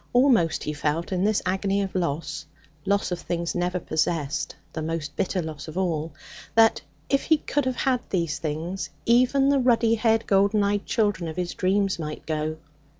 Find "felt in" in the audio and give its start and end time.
0.73-1.23